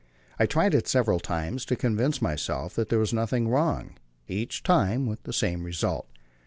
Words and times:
I 0.39 0.47
tried 0.47 0.73
it 0.73 0.87
several 0.87 1.19
times, 1.19 1.63
to 1.65 1.75
convince 1.75 2.23
myself 2.23 2.73
that 2.73 2.89
there 2.89 2.97
was 2.97 3.13
nothing 3.13 3.47
wrong, 3.47 3.99
each 4.27 4.63
time 4.63 5.05
with 5.05 5.21
the 5.25 5.31
same 5.31 5.63
result. 5.63 6.09